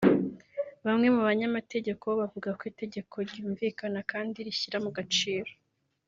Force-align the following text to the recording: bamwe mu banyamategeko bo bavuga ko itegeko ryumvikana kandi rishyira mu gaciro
bamwe 0.85 1.07
mu 1.15 1.21
banyamategeko 1.27 2.03
bo 2.09 2.15
bavuga 2.21 2.49
ko 2.59 2.63
itegeko 2.71 3.15
ryumvikana 3.29 3.99
kandi 4.11 4.37
rishyira 4.47 4.77
mu 4.85 4.91
gaciro 4.99 5.51